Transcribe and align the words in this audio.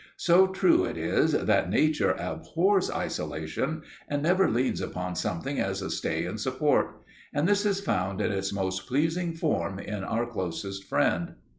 So 0.17 0.47
true 0.47 0.83
it 0.85 0.97
is 0.97 1.33
that 1.33 1.69
nature 1.69 2.15
abhors 2.17 2.89
isolation, 2.89 3.83
and 4.07 4.25
ever 4.25 4.49
leans 4.49 4.81
upon 4.81 5.13
something 5.15 5.59
as 5.59 5.83
a 5.83 5.91
stay 5.91 6.25
and 6.25 6.41
support; 6.41 7.03
and 7.35 7.47
this 7.47 7.67
is 7.67 7.81
found 7.81 8.19
in 8.19 8.31
its 8.31 8.51
most 8.51 8.87
pleasing 8.87 9.35
form 9.35 9.77
in 9.77 10.03
our 10.03 10.25
closest 10.25 10.85
friend. 10.85 11.35